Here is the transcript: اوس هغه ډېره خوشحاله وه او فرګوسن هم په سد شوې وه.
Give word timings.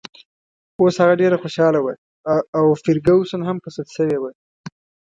اوس 0.81 0.95
هغه 1.03 1.13
ډېره 1.21 1.37
خوشحاله 1.43 1.79
وه 1.81 1.93
او 2.57 2.65
فرګوسن 2.83 3.41
هم 3.45 3.57
په 3.63 3.69
سد 3.75 3.87
شوې 3.95 4.17
وه. 4.19 4.31